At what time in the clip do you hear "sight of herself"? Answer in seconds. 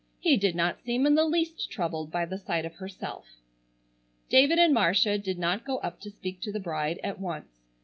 2.39-3.35